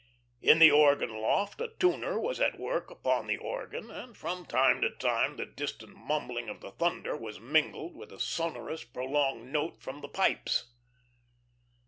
In 0.41 0.57
the 0.57 0.71
organ 0.71 1.21
loft 1.21 1.61
a 1.61 1.67
tuner 1.77 2.19
was 2.19 2.39
at 2.39 2.57
work 2.59 2.89
upon 2.89 3.27
the 3.27 3.37
organ, 3.37 3.91
and 3.91 4.17
from 4.17 4.47
time 4.47 4.81
to 4.81 4.89
time 4.89 5.37
the 5.37 5.45
distant 5.45 5.95
mumbling 5.95 6.49
of 6.49 6.59
the 6.61 6.71
thunder 6.71 7.15
was 7.15 7.39
mingled 7.39 7.95
with 7.95 8.11
a 8.11 8.19
sonorous, 8.19 8.83
prolonged 8.83 9.53
note 9.53 9.79
from 9.83 10.01
the 10.01 10.07
pipes. 10.09 10.73